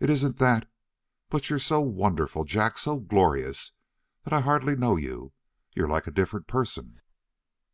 "It 0.00 0.10
isn't 0.10 0.36
that, 0.36 0.70
but 1.30 1.48
you're 1.48 1.58
so 1.58 1.80
wonderful, 1.80 2.44
Jack, 2.44 2.76
so 2.76 2.98
glorious, 2.98 3.72
that 4.24 4.34
I 4.34 4.40
hardly 4.40 4.76
know 4.76 4.96
you. 4.96 5.32
You're 5.72 5.88
like 5.88 6.06
a 6.06 6.10
different 6.10 6.46
person." 6.46 7.00